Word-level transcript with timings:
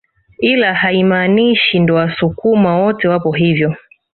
Ila 0.41 0.73
haimaanishi 0.73 1.79
ndo 1.79 1.95
wasukuma 1.95 2.77
wote 2.77 3.07
wapo 3.07 3.31
hivyo 3.31 3.75